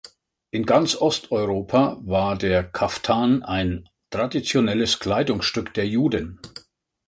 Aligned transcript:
In 0.49 0.65
ganz 0.65 0.95
Osteuropa 0.95 2.01
war 2.03 2.35
der 2.35 2.63
Kaftan 2.63 3.43
ein 3.43 3.87
traditionelles 4.09 4.97
Kleidungsstück 4.97 5.75
der 5.75 5.87
Juden. 5.87 6.39